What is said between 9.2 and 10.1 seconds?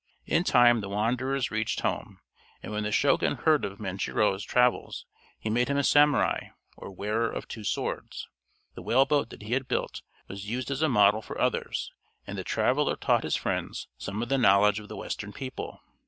that he had built